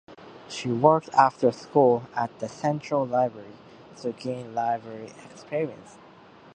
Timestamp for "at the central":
2.15-3.05